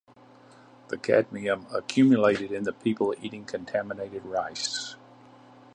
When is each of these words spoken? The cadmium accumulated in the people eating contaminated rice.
The 0.87 0.97
cadmium 0.97 1.67
accumulated 1.71 2.51
in 2.51 2.63
the 2.63 2.73
people 2.73 3.13
eating 3.21 3.45
contaminated 3.45 4.25
rice. 4.25 4.95